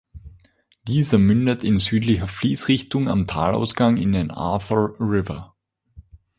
[0.87, 5.53] Dieser mündet in südlicher Fließrichtung am Talausgang in den Arthur River.